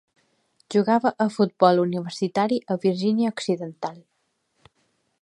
Jugava 0.75 1.11
a 1.25 1.27
futbol 1.35 1.83
universitari 1.83 2.59
a 2.77 2.81
Virgínia 2.87 3.33
Occidental. 3.37 4.05